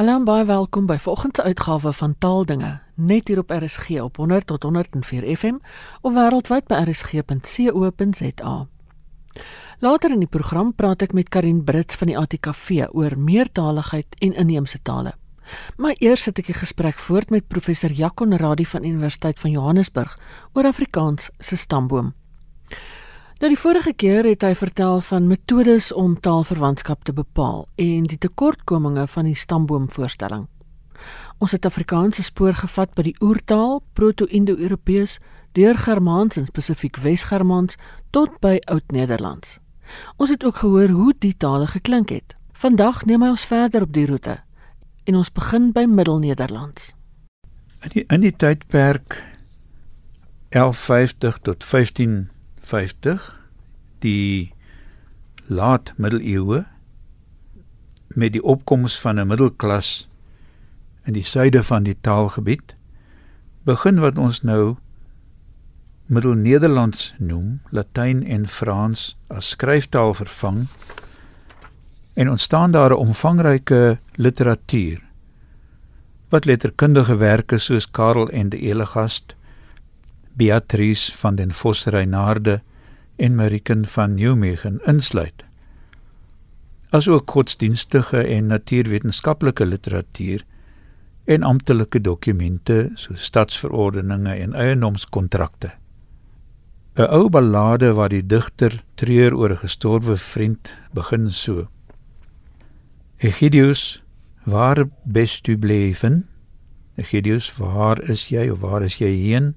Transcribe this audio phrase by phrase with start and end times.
[0.00, 4.46] Hallo en baie welkom by volgende uitgawe van Taaldinge, net hier op RSG op 100
[4.46, 5.58] tot 104 FM
[6.00, 8.54] of wêreldwyd by rsg.co.za.
[9.84, 14.32] Later in die program praat ek met Karin Brits van die ATKV oor meertaligheid en
[14.32, 15.12] inheemse tale.
[15.76, 20.18] Maar eers sit ek 'n gesprek voort met professor Jakon Radie van Universiteit van Johannesburg
[20.54, 22.14] oor Afrikaans se stamboom.
[23.40, 28.18] Nou die vorige keer het hy vertel van metodes om taalverwantskap te bepaal en die
[28.20, 30.42] tekortkominge van die stamboomvoorstelling.
[31.40, 35.14] Ons het Afrikaanse spoor gevat by die oertaal, Proto-Indo-Europees,
[35.56, 37.78] deur Germaans en spesifiek Wes-Germaans
[38.12, 39.56] tot by Oud-Nederlands.
[40.20, 42.34] Ons het ook gehoor hoe die tale geklink het.
[42.52, 44.42] Vandag neem hy ons verder op die roete
[45.08, 46.92] en ons begin by Middel-Nederlands.
[47.88, 49.16] In die in die tydperk
[50.52, 52.28] 1150 tot 15
[52.70, 53.26] 50
[54.04, 54.52] die
[55.46, 56.64] laat middeleeue
[58.14, 60.08] met die opkoms van 'n middelklas
[61.04, 62.74] in die suide van die taalgebied
[63.64, 64.76] begin wat ons nou
[66.10, 70.64] Middelnederlands noem Latyn en Frans as skryftaal vervang
[72.14, 75.02] en ontstaan daar 'n omvangryke literatuur
[76.28, 79.34] wat letterkundige werke soos Karel en die Elegast
[80.32, 82.60] Beatrice van den Vos Reynarde
[83.16, 85.44] en Mariken van Newmegen insluit.
[86.90, 90.44] Asook godsdienstige en natuurwetenskaplike literatuur
[91.24, 95.70] en amptelike dokumente soos stadsverordeninge en eiendomskontrakte.
[96.96, 101.68] 'n Ou ballade waar die digter treur oor 'n gestorwe vriend begin so.
[103.18, 104.02] Egidius,
[104.44, 106.26] waar bist du bleven?
[106.96, 109.54] Egidius, waar is jy of waar is jy heen?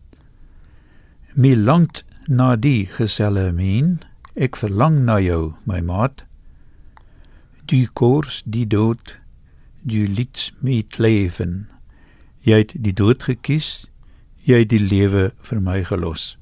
[1.36, 3.95] Mi langt na die geselle meen,
[4.38, 6.22] ek verlang na jou, my maat.
[7.66, 9.16] Du koers die dood,
[9.81, 11.66] du liets met leven.
[12.45, 13.88] Jy het die dood gekies,
[14.45, 16.36] jy het die lewe vir my gelos.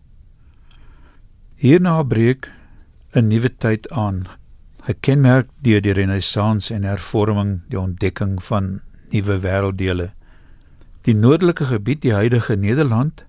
[1.56, 2.52] Hierna breek
[3.16, 4.28] 'n nuwe tyd aan,
[4.84, 10.12] gekenmerk deur die renessans en hervorming, die ontdekking van nuwe wêrelddele.
[11.04, 13.24] Die noordelike gebied, die huidige Nederland,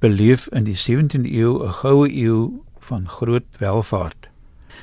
[0.00, 4.28] beleef in die 17de eeu 'n goue eeu van groot welvaart.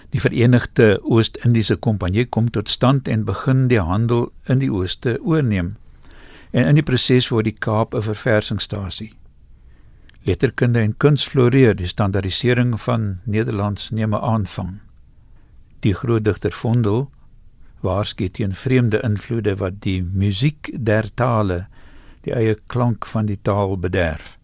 [0.09, 5.75] Die Verenigde Oos-Indiese Kompanjie kom tot stand en begin die handel in die ooste oorneem.
[6.51, 9.13] En in die proses word die Kaap 'n verversingsstasie.
[10.21, 14.79] Letterkunde en kuns floreer, die standaardisering van Nederlands neem 'n aanvang.
[15.79, 17.09] Die groot digter Vondel
[17.79, 21.67] waarsku teen vreemde invloede wat die musiek der tale,
[22.21, 24.36] die eie klank van die taal bederf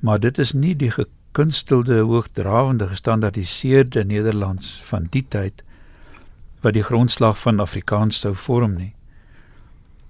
[0.00, 5.64] maar dit is nie die gekunstelde hoogdrawende gestandaardiseerde Nederlands van die tyd
[6.60, 8.94] wat die grondslag van Afrikaans sou vorm nie.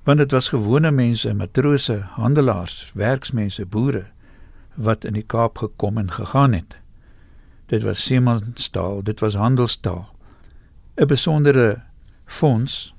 [0.02, 4.06] Want dit was gewone mense matrose handelaars werksmense boere
[4.74, 6.76] wat in die Kaap gekom en gegaan het.
[7.66, 10.08] Dit was seemanstaal dit was handelstaal.
[10.96, 11.82] 'n besondere
[12.26, 12.94] fonds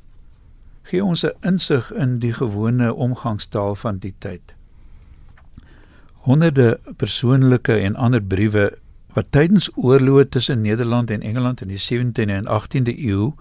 [0.84, 4.56] gee ons 'n insig in die gewone omgangstaal van die tyd
[6.22, 8.78] honderde persoonlike en ander briewe
[9.14, 13.32] wat tydens oorloë tussen Nederland en Engeland in die 17de en 18de eeu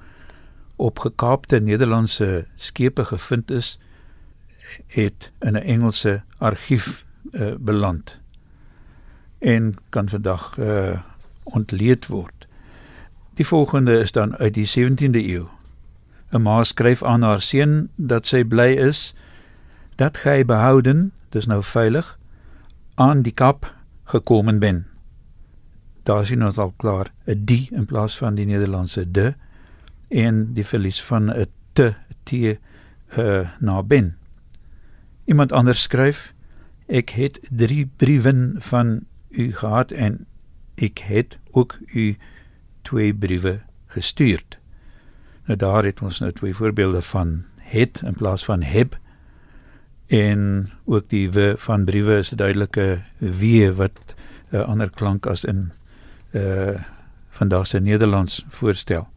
[0.76, 3.78] op gekaapte Nederlandse skepe gevind is
[4.86, 8.20] het in 'n Engelse argief uh, beland
[9.38, 11.00] en kan vandag uh,
[11.42, 12.46] ontleed word.
[13.34, 15.44] Die volgende is dan uit die 17de eeu.
[16.30, 19.14] 'n Ma skryf aan haar seun dat sy bly is
[19.96, 22.18] dat hy behouden, dis nou veilig
[23.00, 23.64] aan die kap
[24.12, 24.84] gekom ben.
[26.04, 29.34] Daar sien ons al klaar 'n die in plaas van die Nederlandse de
[30.08, 34.16] en die verlies van 'n te t uh, na ben.
[35.24, 36.34] Iemand anders skryf
[36.86, 40.26] ek het 3 briewe van u gehad en
[40.74, 42.16] ek het ook u
[42.82, 44.42] twee briewe gestuur.
[45.44, 48.98] Nou daar het ons nou twee voorbeelde van het in plaas van heb
[50.10, 54.14] en ook die w van briewe is 'n duidelike w wat
[54.50, 55.72] 'n uh, ander klank as in
[56.30, 56.78] uh
[57.30, 59.08] vandag se Nederlands voorstel.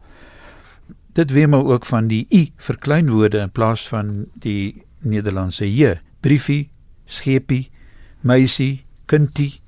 [1.12, 5.98] Dit wemel ook van die i vir kleinwoorde in plaas van die Nederlandse j.
[6.20, 6.70] Briefie,
[7.04, 7.70] skepie,
[8.20, 9.60] meisie, kindie,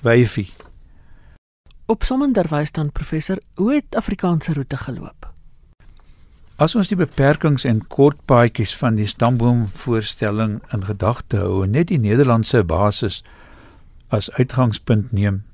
[0.00, 0.50] wyfie.
[1.86, 5.27] Op sommenderwys dan professor, hoe het Afrikaanse roete geloop?
[6.58, 12.00] As ons die beperkings en kortpaadjies van die stamboomvoorstelling in gedagte hou en net die
[12.02, 13.20] Nederlandse basis
[14.10, 15.44] as uitgangspunt neem,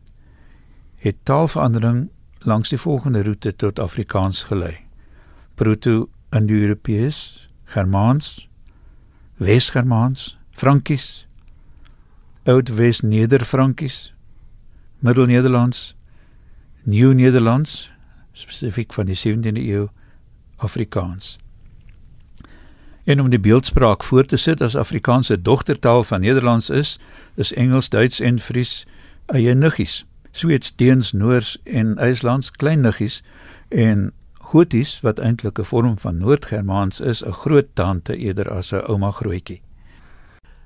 [1.04, 2.06] het taalverandering
[2.48, 4.78] langs die volgende roete tot Afrikaans gelei.
[5.60, 7.18] Proto-Indo-Europees,
[7.68, 8.48] Germaans,
[9.36, 11.26] Wes-Germaans, Frankies,
[12.48, 14.14] Oud-Wes Neder-Frankies,
[15.04, 15.92] Middel-Nederlands,
[16.88, 17.92] Nieuw-Nederlands,
[18.32, 19.84] spesifiek van die 17de eeu,
[20.56, 21.36] Afrikaans.
[23.04, 26.98] En om die beeldspraak voor te sit as Afrikaanse dogtertaal van Nederlands is,
[27.34, 28.86] is Engels, Duits en Fries
[29.26, 30.04] eie niggies.
[30.30, 33.22] Sweeds, Deens, Noors en IJslands klein niggies
[33.68, 34.12] en
[34.44, 39.10] Goties wat eintlik 'n vorm van Noord-Germaans is, 'n groot tante eerder as 'n ouma
[39.10, 39.62] grootjie.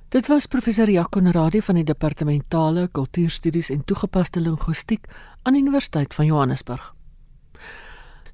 [0.09, 5.07] Dit was professor Jaco Naradi van die departementale kultuurstudies en toegepaste linguistiek
[5.43, 6.95] aan die Universiteit van Johannesburg.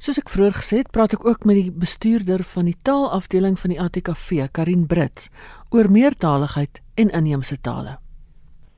[0.05, 3.73] Soos ek vroeër gesê het, praat ek ook met die bestuurder van die taalafdeling van
[3.73, 5.31] die ATKV, Karin Brits,
[5.73, 7.95] oor meertaligheid en inheemse tale.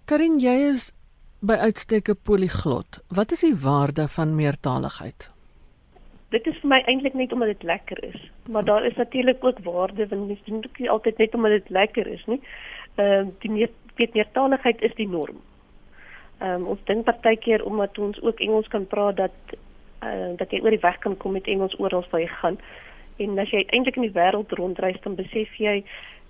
[0.07, 0.85] Karin, jy is
[1.43, 3.01] by uitstek 'n poliglot.
[3.11, 5.27] Wat is die waarde van meertaligheid?
[6.31, 9.59] Dit is vir my eintlik net omdat dit lekker is, maar daar is natuurlik ook
[9.67, 12.41] waarde want mens doen dit nie altyd net omdat dit lekker is nie.
[12.95, 15.43] Ehm uh, die meer weet meertaligheid is die norm.
[16.39, 19.59] Ehm um, ons dink partykeer omdat ons ook Engels kan praat dat
[20.03, 22.59] uh, dat jy oor die weg kan kom met Engels oral waar jy gaan.
[23.17, 25.83] En as jy eintlik in die wêreld rondreis dan besef jy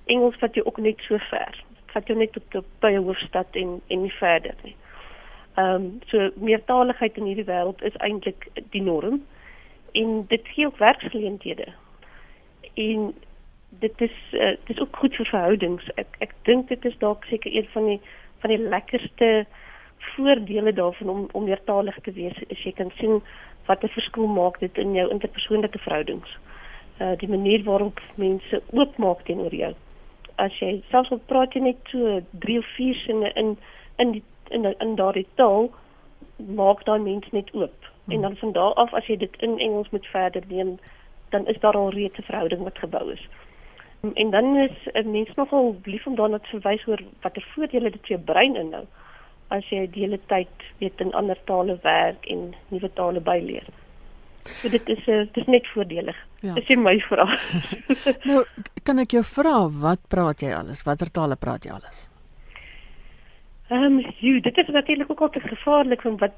[0.06, 1.62] Engels vat jou ook net so ver.
[1.94, 4.76] Vat jou net tot by 'n hoofstad en en nie verder nie.
[5.56, 9.24] Ehm um, so meertaligheid in hierdie wêreld is eintlik die norm
[9.92, 11.72] en dit gee ook werksgeleenthede.
[12.74, 13.14] En
[13.68, 15.88] dit is uh, dit is ook goed vir verhoudings.
[15.94, 18.00] Ek ek dink dit is dalk seker een van die
[18.38, 19.46] van die lekkerste
[20.14, 22.36] voordele daarvan om om meertalig te wees.
[22.50, 23.22] As jy kan sien
[23.66, 26.38] wat 'n verskil maak dit in jou interpersoonlike verhoudings.
[26.98, 29.74] Uh die manier waarop mense oopmaak teenoor jou.
[30.34, 33.58] As jy selfs al praat jy net so 3 of 4 sinne in
[33.96, 35.70] in die in in, in daardie taal
[36.36, 37.90] maak daai mens net oop.
[38.04, 38.14] Hmm.
[38.14, 40.78] En dan van daar af as jy dit in Engels moet verder neem,
[41.28, 43.28] dan is daar al reeds 'n verhouding wat gebou is.
[44.14, 48.00] En dan is 'n mens nogal lief om daarna te verwys oor watter voordele dit
[48.00, 48.86] vir jou brein inhou
[49.48, 53.66] as jy die hele tyd weet in ander tale werk en nuwe tale byleer.
[54.60, 56.16] So dit is 'n uh, dit is net voordelig.
[56.40, 56.54] Ja.
[56.54, 57.26] Dis jy my vra.
[58.30, 58.44] nou,
[58.82, 60.82] kan ek jou vra wat praat jy alles?
[60.82, 62.08] Watter tale praat jy alles?
[63.68, 66.34] Ehm, um, dit is natuurlik ook altyd gevaarlik van wat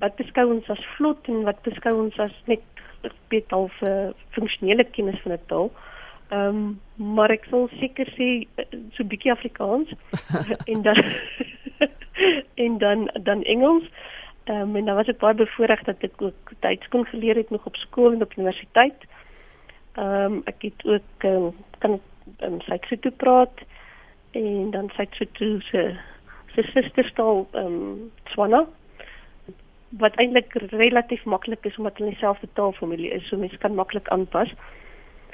[0.00, 2.62] wat beskou ons as vlot en wat beskou ons as net
[3.28, 5.70] weet al vir funksionele kennis van 'n taal.
[6.30, 6.80] Ehm um,
[7.14, 8.46] maar ek sal seker sê
[8.94, 9.88] so 'n bietjie Afrikaans
[10.72, 10.98] en dan
[12.54, 13.84] en dan dan Engels.
[14.44, 17.50] Ehm um, en dan was ek baie bevoorreg dat ek ook Duits kon geleer het
[17.50, 19.06] nog op skool en op universiteit.
[19.92, 22.00] Ehm um, ek het ook um, kan
[22.40, 23.60] um, Sotho praat
[24.30, 25.96] en dan Sotho se
[26.54, 28.66] se susterstaal ehm um, Tswana
[29.98, 34.50] wat eintlik relatief maklik is omdat hulle dieselfde taalfamilie is, so mense kan maklik aanpas.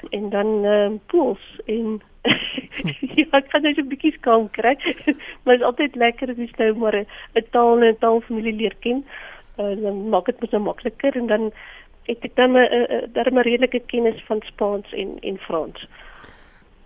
[0.09, 2.01] En dan ehm uh, Pools en
[3.17, 4.75] ja, ek kan net 'n bietjie skaam kry.
[5.43, 8.75] maar dit is altyd lekker as jy nou maar 'n taal en 'n taalfamilie leer
[8.79, 9.05] ken.
[9.57, 11.51] Uh, dan maak dit mos nou makliker en dan
[12.05, 15.87] het ek dan 'n daar 'n redelike kennis van Spaans en en Frans.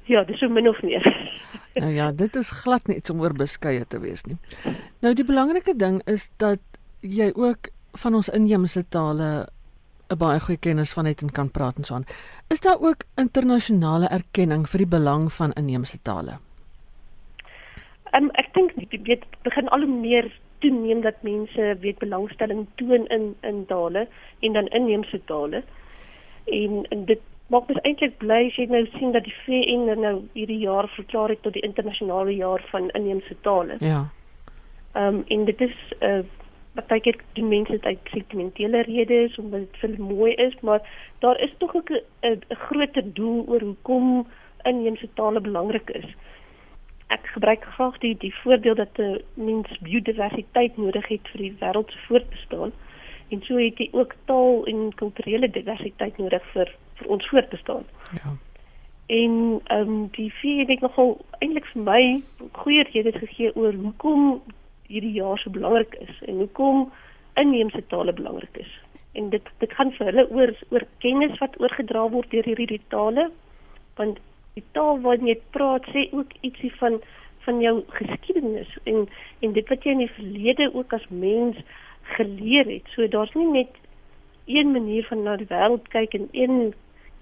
[0.05, 1.05] Ja, dis so min of meer.
[1.81, 4.37] nou ja, dit is glad nie om oor beskeie te wees nie.
[5.01, 6.61] Nou die belangrike ding is dat
[7.01, 9.47] jy ook van ons inheemse tale
[10.09, 12.05] 'n baie goeie kennis van het en kan praat en so aan.
[12.49, 16.37] Is daar ook internasionale erkenning vir die belang van inheemse tale?
[18.13, 18.71] Um, ek dink
[19.05, 24.07] dit begin al hoe meer toeneem dat mense weet belangstelling toon in in tale
[24.39, 25.63] en dan inheemse tale.
[26.45, 30.15] En, en dit maak my eintlik bly as jy nou sien dat die VN nou
[30.33, 33.77] hierdie jaar verklaar het tot die internasionale jaar van inheemse tale.
[33.79, 34.05] Ja.
[34.93, 36.23] Ehm um, en dit is 'n uh,
[36.75, 40.81] partykeer doen mense dit uit sentimentele redes omdat dit vir mooi is, maar
[41.19, 44.27] daar is tog ook 'n groter doel oor hoekom
[44.63, 46.15] inheemse tale belangrik is.
[47.07, 51.91] Ek gebruik graag die die voorbeeld dat 'n mens biodiversiteit nodig het vir die wêreld
[51.91, 52.71] se voortbestaan
[53.29, 57.85] en so het jy ook taal en kulturele diversiteit nodig vir vir ons voortbestaan.
[58.13, 58.35] Ja.
[59.05, 64.41] En ehm um, die vier het nogal eintlik vir my goeie redes gegee oor hoekom
[64.87, 66.91] hierdie jaar so belangrik is en hoekom
[67.35, 68.71] inheemse tale belangrik is.
[69.13, 73.29] En dit dit gaan vir hulle oor oor kennis wat oorgedra word deur hierdie tale
[73.95, 74.19] want
[74.55, 76.99] die taal wat jy praat sê ook ietsie van
[77.45, 79.07] van jou geskiedenis en
[79.39, 81.59] en dit wat jy in die verlede ook as mens
[82.15, 82.87] geleer het.
[82.93, 83.77] So daar's nie net
[84.45, 86.73] een manier van na die wêreld kyk en een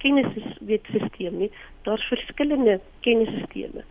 [0.03, 1.51] kennisweetstelsel nie.
[1.87, 3.87] Daar's verskillende kennisstelsels.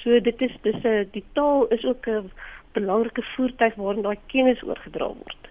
[0.00, 2.30] So dit is dis 'n die taal is ook 'n
[2.72, 5.48] belangrike voertuig waarin daai kennis oorgedra word.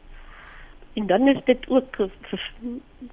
[0.94, 1.98] En dan is dit ook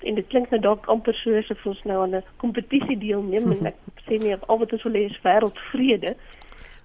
[0.01, 3.67] en dit klink nou dalk amper soos of ons nou aan 'n kompetisie deelneem en
[3.67, 6.15] ek sê nie al wat ons wil hê is wêreldvrede,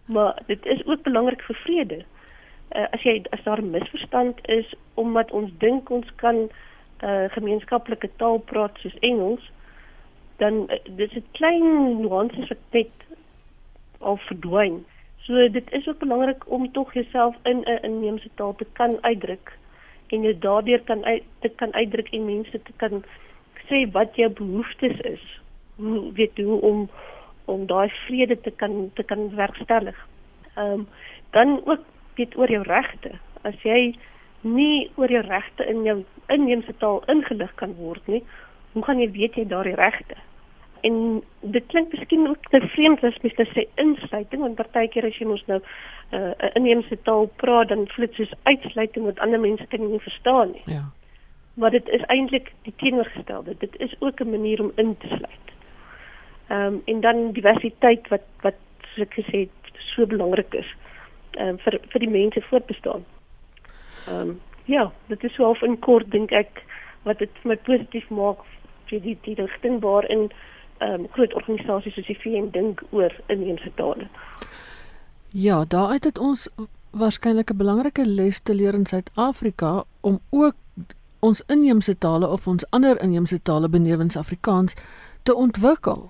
[0.05, 1.99] maar dit is ook belangrik vir vrede.
[2.75, 6.49] Uh, as jy as daar 'n misverstand is omdat ons dink ons kan 'n
[7.03, 9.51] uh, gemeenskaplike taal praat soos Engels,
[10.37, 12.91] dan uh, dis 'n klein nuances wat net
[13.99, 14.85] al verdwyn.
[15.25, 19.57] So dit is ook belangrik om tog jouself in 'n inheemse taal te kan uitdruk
[20.07, 23.03] en jy daardeur kan uit, dit kan uitdruk en mense te kan
[23.67, 25.41] sê wat jou behoeftes is.
[25.75, 26.89] Hoe weet hoe om
[27.45, 30.07] om daai vrede te kan te kan werkstellig.
[30.55, 30.87] Ehm um,
[31.29, 31.83] dan ook
[32.15, 33.11] weet oor jou regte.
[33.41, 33.95] As jy
[34.41, 38.23] nie oor jou regte in jou inheemse taal ingelig kan word nie,
[38.73, 40.15] hoe gaan jy weet jy daardie regte?
[40.81, 45.27] En dit klink miskien ook te vreemd as mens sê insluiting want partykeer as jy
[45.29, 49.91] mos nou 'n uh, inheemse taal praat dan dit soos uitsluiting wat ander mense kan
[49.91, 50.63] nie verstaan nie.
[50.65, 50.83] Ja.
[51.53, 53.55] Maar dit is eintlik die teenoorgestelde.
[53.57, 55.47] Dit is ook 'n manier om in te sluit.
[56.47, 60.75] Ehm um, en dan diversiteit wat wat soos ek gesê het so belangrik is
[61.31, 63.05] ehm um, vir vir die mense voortbestaan.
[64.07, 66.63] Ehm um, ja, dit is so half in kort dink ek
[67.03, 68.43] wat dit vir my positief maak
[68.89, 70.29] vir die die rigting waarin
[70.81, 74.07] um, groot organisasies soos die VN dink oor inheemse tale.
[75.31, 76.49] Ja, daaruit het ons
[76.91, 80.55] waarskynlik 'n belangrike les te leer in Suid-Afrika om ook
[81.19, 84.75] ons inheemse tale of ons ander inheemse tale benewens Afrikaans
[85.23, 86.09] te ontwikkel.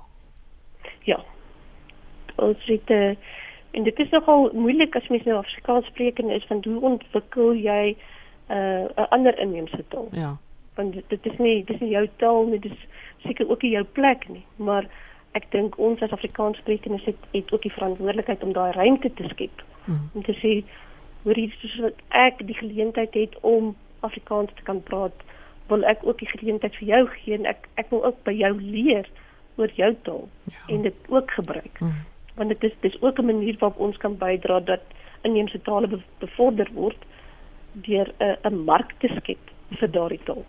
[1.03, 1.19] Ja.
[2.35, 3.15] Ons het uh,
[3.71, 7.95] en dit is nogal moeilik as mens nou Afrikaans sprekende is van hoe ontwikkel jy
[8.47, 10.07] eh, 'n uh, ander inheemse taal?
[10.11, 10.37] Ja.
[10.75, 12.85] Want dit, is nie dis nie jou taal nie, dis
[13.25, 14.87] seker ook nie jou plek nie, maar
[15.37, 19.27] ek dink ons as Afrikaans sprekendes het, het ook die verantwoordelikheid om daai ruimte te
[19.31, 19.63] skep.
[19.85, 20.09] Hmm.
[20.13, 20.53] Om te sê
[21.23, 25.15] hoe dit soos ek die geleentheid het om Afrikaans te kan praat,
[25.71, 28.51] wil ek ook die geleentheid vir jou gee en ek ek wil ook by jou
[28.59, 29.07] leer
[29.59, 30.63] oor jou taal ja.
[30.75, 31.83] en dit ook gebruik.
[31.83, 32.01] Hmm.
[32.39, 34.81] Want dit is dis ook 'n manier waarop ons kan bydra dat
[35.21, 36.97] inheemse tale bevorder word
[37.73, 40.45] deur 'n 'n mark te skep vir daardie taal.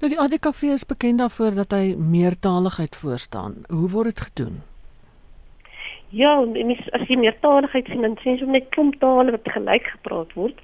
[0.00, 3.62] Nou die ADKV is bekend daarvoor dat hy meertaligheid voorstaan.
[3.68, 4.62] Hoe word dit gedoen?
[6.14, 10.34] Ja, mis as jy meertaligheid sien, dan sien jy net klomp tale wat gelyk gepraat
[10.38, 10.60] word.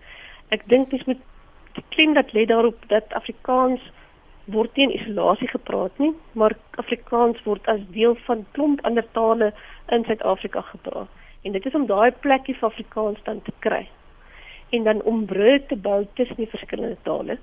[0.54, 1.18] Ek dink dis met
[1.74, 3.82] die klem dat lê daarop dat Afrikaans
[4.50, 9.52] word nie in isolasie gepraat nie, maar Afrikaans word as deel van klomp ander tale
[9.94, 11.10] in Suid-Afrika gepraat.
[11.42, 13.86] En dit is om daai plekkie vir Afrikaans dan te kry.
[14.76, 17.38] En dan om brûe te bou tussen die verskillende tale.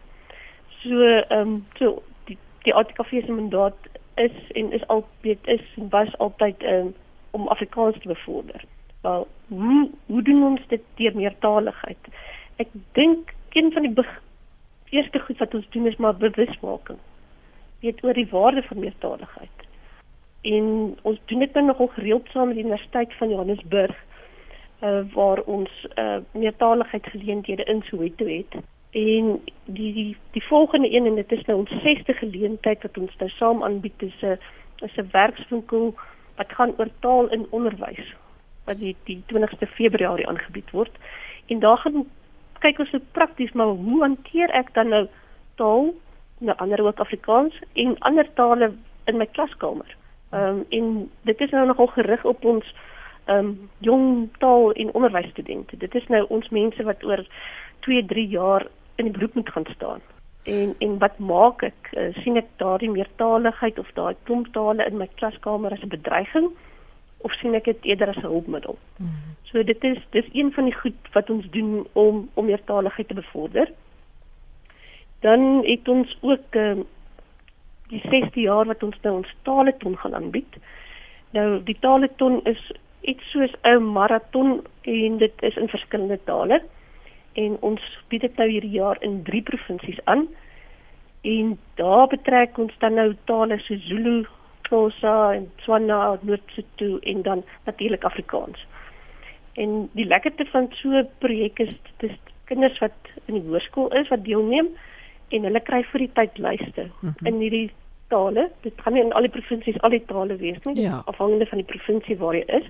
[0.88, 5.90] So ehm um, so die die ATKV se mandaat is en is altyd is en
[5.90, 6.94] was altyd um,
[7.32, 8.64] om Afrikaans te bevorder.
[9.02, 12.10] Wel, hoe hoe doen ons dit deur meertaligheid?
[12.56, 14.06] Ek dink een van die
[14.90, 17.00] eerste goed wat ons doen is maar bewusmaking.
[17.80, 19.66] Weet oor die waarde van meertaligheid.
[20.42, 23.96] En ons doen dit nou nogal gereeld saam met die Universiteit van Johannesburg
[24.82, 28.56] uh, waar ons uh, meertaligheidsgeleenthede in Soweto het.
[28.98, 33.18] En die die die volgende een en dit is nou ons 6ste geleentheid wat ons
[33.18, 34.40] nou saam aanbied is 'n
[34.88, 35.94] is 'n werkswinkel
[36.36, 38.14] wat gaan oor taal in onderwys
[38.66, 40.96] wat die die 20ste Februarie aangebied word.
[41.46, 42.06] En daar gaan
[42.60, 45.08] kyk ons so prakties maar hoe hanteer ek dan nou
[45.56, 45.94] taal,
[46.38, 48.72] nou ander ook Afrikaans en ander tale
[49.06, 49.96] in my klaskamer.
[50.32, 52.74] Ehm um, en dit is nou nogal gerig op ons
[53.26, 55.78] ehm um, jong taal en onderwysstudente.
[55.78, 57.26] Dit is nou ons mense wat oor
[57.80, 60.02] 2, 3 jaar in die beroep moet gaan staan.
[60.44, 61.90] En en wat maak ek?
[61.92, 66.48] Uh, sien ek daardie meertaligheid of daai klomptale in my klaskamer as 'n bedreiging
[67.26, 68.78] of sien ek dit eerder as 'n hulpmiddel?
[68.98, 69.36] Mm -hmm.
[69.44, 73.14] So dit is dis een van die goed wat ons doen om om meertaligheid te
[73.14, 73.72] bevorder.
[75.20, 76.78] Dan het ons ook uh,
[77.88, 80.58] die 6de jaar wat ons nou ons taleton gaan aanbied.
[81.32, 86.62] Nou die taleton is iets soos 'n maraton en dit is in verskillende tale
[87.38, 90.26] en ons bied dit nou hierdie jaar in 3 provinsies aan.
[91.22, 94.26] En daar betrek ons dan nou tale so Zulu,
[94.68, 98.66] Xhosa en Tswana, Noord-Sotho en dan natuurlik Afrikaans.
[99.54, 104.08] En die lekkerte van so 'n projek is dis kinders wat in die hoërskool is
[104.08, 104.68] wat deelneem
[105.30, 107.28] en hulle kry vir die tyd lyste mm -hmm.
[107.28, 107.72] in hierdie
[108.08, 108.52] tale.
[108.62, 111.02] Dit gaan nie in al die provinsies al die tale wees nie, ja.
[111.06, 112.70] afhangende van die provinsie waar jy is.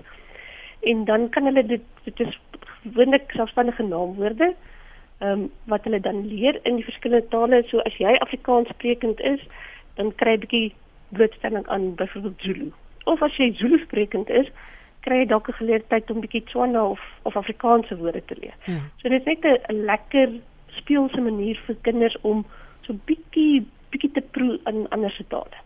[0.80, 2.40] En dan kan hulle dit dit is
[2.82, 4.54] gewoonlik selfstandige naamwoorde
[5.18, 7.64] ehm um, wat hulle dan leer in die verskillende tale.
[7.66, 9.40] So as jy Afrikaans sprekend is,
[9.94, 10.74] dan kry jy 'n bietjie
[11.08, 12.72] blootstelling aan byvoorbeeld Zulu.
[13.04, 14.46] Of as jy Zulu sprekend is,
[15.00, 18.54] kry jy dalk 'n geleentheid om bietjie Tswana of of Afrikaanse woorde te leer.
[18.64, 18.78] Ja.
[19.02, 20.30] So dit is net 'n lekker
[20.68, 22.46] speelse manier vir kinders om
[22.86, 25.58] so bietjie bietjie te proe in ander se tale.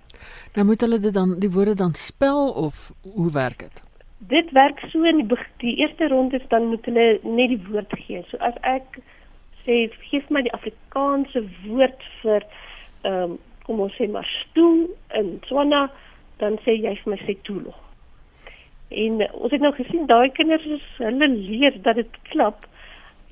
[0.55, 3.83] Nou moet hulle dit dan die woorde dan spel of hoe werk dit?
[4.31, 8.23] Dit werk so in die, die eerste ronde dan moet hulle net die woord gee.
[8.31, 9.01] So as ek
[9.65, 12.47] sê gee my die Afrikaanse woord vir
[13.03, 15.85] ehm um, kom ons sê maar stoel in Tswana,
[16.43, 17.75] dan sê jy vir my sê toelo.
[18.91, 22.67] En uh, ons het nou gesien daai kinders is hulle leer dat dit klap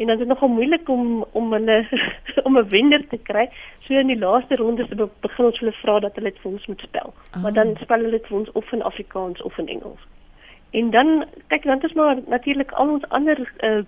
[0.00, 1.80] en dan is dit nogal moeilik om om hulle
[2.48, 3.48] om 'n wenner te kry.
[3.86, 6.66] So in die laaste ronde se begin ons hulle vra dat hulle dit vir ons
[6.66, 7.12] moet spel.
[7.12, 7.42] Oh.
[7.42, 10.06] Maar dan spel hulle dit vir ons of in Afrikaans of in Engels.
[10.70, 13.82] En dan kyk dan is maar natuurlik al ons ander uh,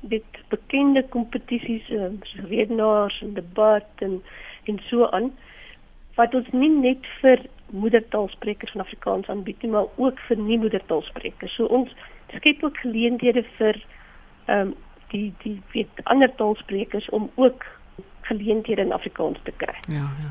[0.00, 4.22] dit bekende kompetisies uh, so redenaars en debat en
[4.64, 5.32] en so aan
[6.14, 11.54] wat ons nie net vir moedertaalsprekers van Afrikaans aanbied nie, maar ook vir nie moedertaalsprekers.
[11.54, 11.92] So ons
[12.36, 13.84] skep ook geleenthede vir
[14.46, 14.74] ehm um,
[15.10, 17.64] die die weet ander taalsprekers om ook
[18.20, 19.74] geleenthede in Afrikaans te kry.
[19.88, 20.30] Ja, ja.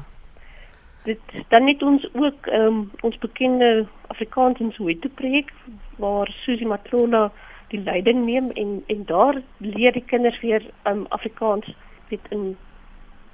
[1.09, 5.53] Dit dan net ons ook um, ons bekende Afrikaans in Soweto projek
[5.97, 7.31] waar Susie Matrona
[7.73, 11.73] die leiding neem en en daar leer die kinders weer um, Afrikaans
[12.09, 12.57] weet in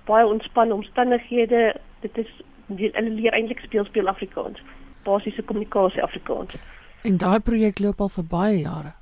[0.06, 1.76] baie ontspanne omstandighede.
[2.00, 2.32] Dit is
[2.68, 4.62] hulle leer eintlik speel speel Afrikaans.
[5.04, 6.56] Basiese kommunikasie Afrikaans.
[7.04, 8.94] En daai projek loop al vir baie jare.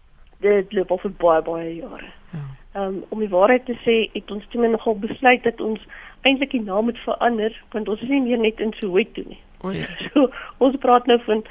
[0.42, 2.10] Dit loop al vir baie baie jare.
[2.34, 2.46] Ja.
[2.74, 5.82] Um, om die waarheid te sê, het ons toe nogal besluit dat ons
[6.24, 9.40] eintlik die naam moet verander want ons is nie meer net in Soweto nie.
[9.64, 9.88] O ja.
[10.12, 11.44] So ons praat nou van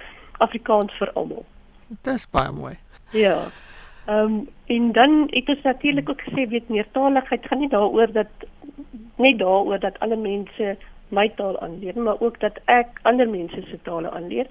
[0.44, 1.44] Afrikaans vir almal.
[1.88, 2.76] Dit is baie mooi.
[3.16, 3.36] Ja.
[4.06, 8.48] Ehm um, en dan het ons natuurlik ook gesê weet meertaligheid gaan nie daaroor dat
[9.16, 10.76] net daaroor dat alle mense
[11.08, 14.48] my taal aanleer, maar ook dat ek ander mense se tale aanleer.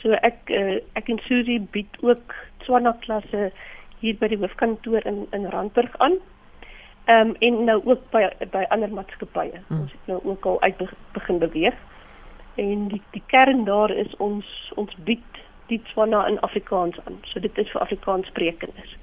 [0.00, 3.50] So ek uh, ek en Susie bied ook Swana klasse
[4.00, 6.16] hier by die hoofkantoor in in Randburg aan.
[7.10, 9.60] Ehm um, en nou ook by by ander maatskappye.
[9.66, 9.80] Hmm.
[9.80, 11.74] Ons het nou ook al uit begin beweeg.
[12.54, 17.18] En die die kern daar is ons ons bied die Swana in Afrikaans aan.
[17.22, 18.96] So dit is vir Afrikaans sprekendes.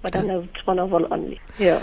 [0.00, 0.32] Wat dan ja.
[0.32, 1.42] nou Swana wil aanleer.
[1.56, 1.78] Ja.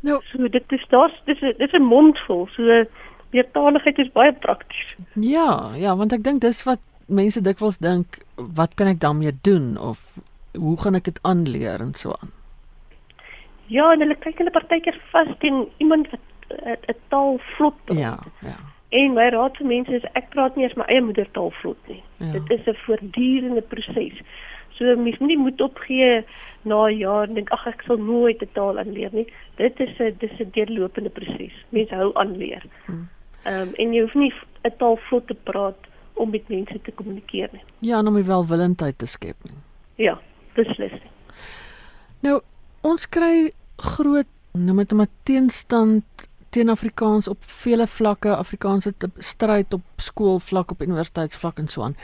[0.00, 2.46] Nou, so dit is daar's dis dis 'n mondvol.
[2.56, 2.84] So
[3.30, 4.96] meertaligheid is baie prakties.
[5.14, 9.78] Ja, ja, want ek dink dis wat mense dikwels dink, wat kan ek daarmee doen
[9.78, 10.18] of
[10.52, 12.32] hoe gaan ek dit aanleer en so aan.
[13.68, 16.20] Ja, en hulle kyk hulle partykeer vas teen iemand wat
[16.88, 17.98] 'n taal vlot praat.
[17.98, 18.56] Ja, ja.
[18.88, 22.02] En my raad vir mense is ek praat nie eens my eie moedertaal vlot nie.
[22.16, 22.32] Ja.
[22.32, 24.22] Dit is 'n voortdurende proses.
[24.78, 26.24] So mens moet nie moed opgee
[26.62, 29.26] na jaar en dink ag ek sal nooit 'n taal aanleer nie.
[29.56, 31.52] Dit is 'n dis 'n deurlopende proses.
[31.68, 32.64] Mens hou aan leer.
[32.86, 33.08] Hmm.
[33.42, 34.32] Ehm um, en jy hoef nie
[34.64, 35.78] 'n taal vlot te praat
[36.14, 37.62] om met mense te kommunikeer nie.
[37.78, 39.58] Ja, om welwillendheid te skep nie.
[39.94, 40.18] Ja,
[40.54, 40.92] beslis.
[42.20, 42.40] Nou,
[42.88, 46.04] ons kry groot noem dit 'n teenstand
[46.50, 51.96] teen Afrikaans op vele vlakke, Afrikaanse stryd op skoolvlak, op universiteitsvlak en so aan.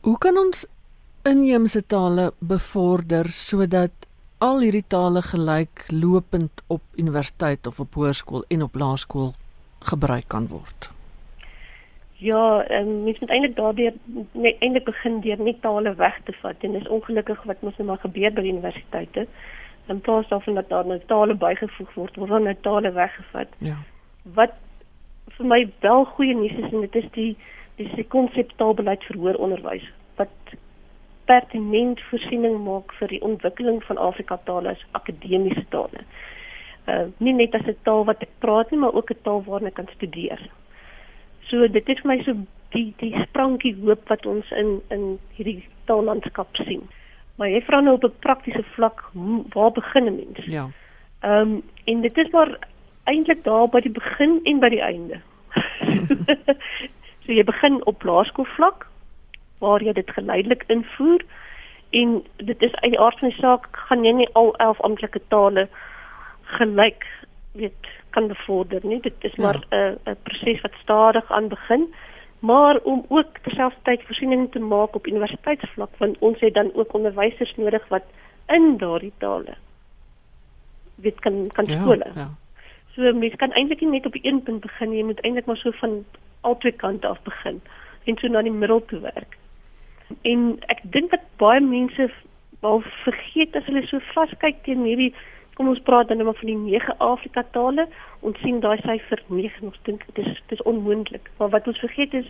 [0.00, 0.66] Hoe kan ons
[1.22, 3.92] inheemse tale bevorder sodat
[4.38, 9.34] al hierdie tale gelyk lopend op universiteit of op hoërskool en op laerskool
[9.80, 10.95] gebruik kan word.
[12.18, 13.92] Ja, um, mens moet eintlik daardeur
[14.32, 17.88] net eintlik begin deur net tale weg te vat en dis ongelukkig wat mos nou
[17.88, 19.26] maar gebeur by universiteite.
[19.86, 23.52] In plaas daarvan dat daar nou tale bygevoeg word, word dan nou tale weggevat.
[23.58, 23.76] Ja.
[24.22, 24.56] Wat
[25.36, 27.36] vir my wel goeie nuus is en dit is die
[27.76, 29.84] dis die konseptaalbeleid vir hoër onderwys
[30.16, 30.56] wat
[31.28, 36.06] pertinent voorsiening maak vir die ontwikkeling van Afrika tale as akademiese tale
[36.86, 39.68] uh, nie net as 'n taal wat ek praat nie, maar ook 'n taal waarna
[39.68, 40.40] ek kan studeer.
[41.50, 42.34] So dit is vir my so
[42.74, 46.82] die die sprankie hoop wat ons in in hierdie taallandskap sien.
[47.36, 49.04] Maar jy vra nou op 'n praktiese vlak,
[49.54, 50.44] waar begin 'n mens?
[50.44, 50.68] Ja.
[51.20, 52.58] Ehm um, en dit is maar
[53.04, 55.20] eintlik daar by die begin en by die einde.
[57.24, 58.86] so jy begin op laerskoolvlak
[59.58, 61.22] waar jy dit geleidelik invoer
[61.90, 65.20] en dit is uit die aard van die saak gaan jy nie al 11 amptelike
[65.28, 65.68] tale
[66.58, 67.06] gelyk
[67.56, 69.42] weet kan bevorder nie dit is ja.
[69.42, 70.12] maar 'n ja.
[70.12, 71.94] 'n proses wat stadig aan begin
[72.38, 77.56] maar om ook terselfdertyd voorsiening te maak op universiteitsvlak want ons het dan ook onderwysers
[77.56, 78.04] nodig wat
[78.46, 79.56] in daardie tale
[80.96, 82.10] weet kan kan ja, skole.
[82.14, 82.28] Ja.
[82.94, 85.70] So mens kan eintlik nie net op een punt begin jy moet eintlik maar so
[85.80, 86.04] van
[86.40, 87.60] albei kante af begin
[88.04, 89.36] en so na die middel toe werk.
[90.22, 92.10] En ek dink wat baie mense
[92.60, 95.12] wel vergeet as hulle so vaskyk teen hierdie
[95.56, 97.88] kom ons praat dan net maar van die 9 Afrika tale.
[98.20, 101.30] Ons sien daai syfer 9 ons dink dit is dit is onmoontlik.
[101.38, 102.28] Maar wat ons vergeet is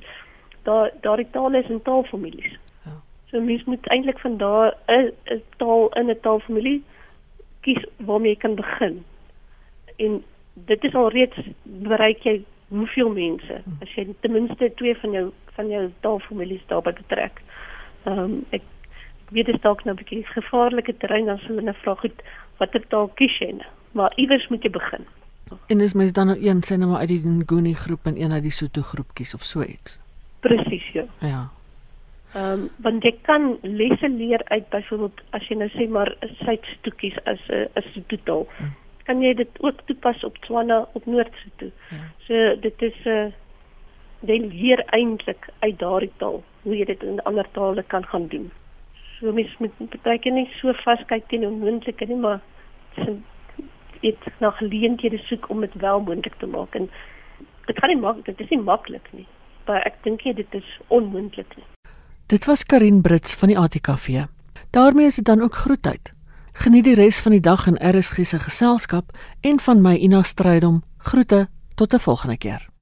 [0.69, 2.59] daar daardie tale is in taalfamilies.
[2.85, 2.95] Ja.
[3.31, 6.83] So mens moet eintlik van daar 'n taal in 'n taalfamilie
[7.61, 9.05] kies waarmee jy kan begin.
[9.97, 10.23] en
[10.55, 12.37] dit is alreeds bereik jy
[12.69, 17.39] hoeveel mense as jy ten minste twee van jou van jou taalfamilies daarby betrek.
[18.05, 18.65] Ehm um, ek,
[19.27, 22.23] ek weet dit is dalk nou 'n bietjie gevaarlike terrein dan sal hulle vra goed
[22.59, 23.71] watter taal kies jy nou?
[23.93, 25.07] Maar iewers moet jy begin.
[25.67, 28.33] En is mens dan nou een sê nou maar uit die Nguni groep en een
[28.33, 29.99] uit die Sotho groep kies of so iets?
[30.41, 31.05] Presies, ja.
[31.21, 31.49] Ja.
[32.35, 36.91] Ehm um, want jy kan lesse leer uit byvoorbeeld as jy nou sê maar Suid-Sotho
[36.97, 38.47] kies as 'n uh, as 'n totaal.
[38.57, 38.75] Hmm
[39.07, 41.71] kan jy dit ook toepas op Tswana op Noord-Sotho.
[41.95, 42.05] Ja.
[42.27, 43.33] So dit is 'n uh,
[44.29, 48.51] jy leer eintlik uit daardie taal hoe jy dit in ander tale kan gaan doen.
[49.19, 52.41] So mens moet baie keer nie so vaskyk teen onmoontlike nie, maar
[54.03, 56.91] dit na geleenthede soek om dit wel moontlik te maak en
[57.67, 59.27] dit gaan nie maklik, dit is nie maklik nie,
[59.67, 61.65] maar ek dink jy dit is onmoontlik nie.
[62.27, 64.27] Dit was Karin Brits van die ATKV.
[64.71, 66.13] daarmee is dit dan ook groet uit.
[66.53, 70.83] Geniet die res van die dag in RSG se geselskap en van my Ina Strydom.
[70.99, 72.76] Groete tot 'n volgende keer.